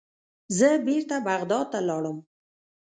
زه 0.57 0.69
بیرته 0.85 1.15
بغداد 1.27 1.65
ته 1.71 1.79
لاړم. 1.87 2.17